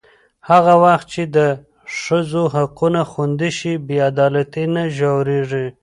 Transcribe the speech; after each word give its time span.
هغه 0.49 0.73
وخت 0.83 1.07
چې 1.13 1.23
د 1.35 1.37
ښځو 2.01 2.43
حقونه 2.55 3.01
خوندي 3.11 3.51
شي، 3.57 3.73
بې 3.85 3.97
عدالتي 4.09 4.63
نه 4.75 4.83
ژورېږي. 4.97 5.67